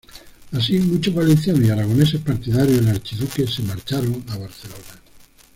[0.51, 4.99] Así muchos valencianos y aragoneses partidarios del Archiduque se marcharon a Barcelona.